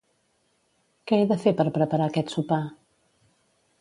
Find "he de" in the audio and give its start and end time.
1.23-1.37